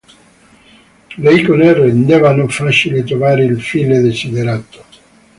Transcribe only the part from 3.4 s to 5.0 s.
il file desiderato.